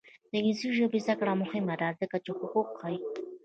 [0.29, 2.99] د انګلیسي ژبې زده کړه مهمه ده ځکه چې حقوق ښيي.